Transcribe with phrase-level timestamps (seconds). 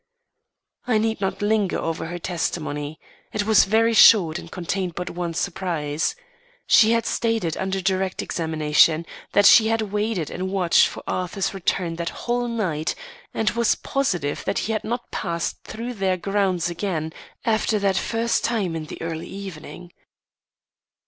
[0.87, 2.99] I need not linger over her testimony.
[3.33, 6.15] It was very short and contained but one surprise.
[6.65, 11.97] She had stated under direct examination that she had waited and watched for Arthur's return
[11.97, 12.95] that whole night,
[13.31, 17.13] and was positive that he had not passed through their grounds again
[17.45, 19.91] after that first time in the early evening.